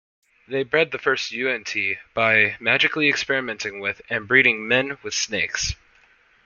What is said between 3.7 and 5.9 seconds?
with and breeding men with snakes.